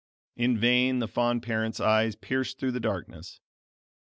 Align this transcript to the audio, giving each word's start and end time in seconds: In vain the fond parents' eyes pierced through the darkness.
In 0.35 0.57
vain 0.57 0.97
the 0.97 1.07
fond 1.07 1.43
parents' 1.43 1.79
eyes 1.79 2.15
pierced 2.15 2.57
through 2.57 2.71
the 2.71 2.79
darkness. 2.79 3.39